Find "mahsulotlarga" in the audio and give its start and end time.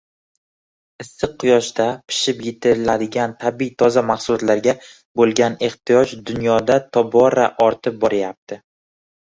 4.09-4.77